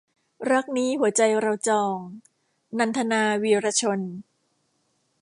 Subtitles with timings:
[0.51, 1.95] รักนี้หัวใจเราจอง-
[2.79, 3.99] นันทนา วีระชน